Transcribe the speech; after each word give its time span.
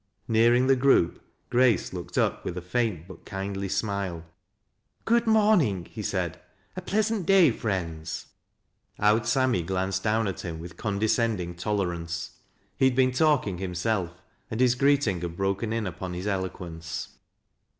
Nearing 0.27 0.65
the 0.65 0.75
group, 0.75 1.21
Grace 1.51 1.93
looked 1.93 2.17
up 2.17 2.43
with 2.43 2.57
a 2.57 2.61
faint 2.63 3.07
but 3.07 3.23
kindly 3.23 3.69
smile." 3.69 4.25
Good 5.05 5.27
morning 5.27 5.81
1" 5.81 5.85
he 5.91 6.01
said;" 6.01 6.41
a 6.75 6.81
pleasant 6.81 7.27
day, 7.27 7.51
frieads 7.51 8.25
I 8.97 9.09
*" 9.11 9.11
Owd 9.11 9.27
Sammy" 9.27 9.61
glanced 9.61 10.01
down 10.01 10.27
at 10.27 10.41
him 10.41 10.57
with 10.57 10.75
condescend 10.75 11.39
ing 11.39 11.53
tolerance. 11.53 12.31
He 12.77 12.85
had 12.85 12.95
been 12.95 13.11
talking 13.11 13.59
himself, 13.59 14.19
and 14.49 14.59
tbo 14.59 14.79
greet 14.79 15.05
ing 15.05 15.21
had 15.21 15.37
broken 15.37 15.71
in 15.71 15.85
upon 15.85 16.13
his 16.15 16.25
eloquence. 16.25 17.09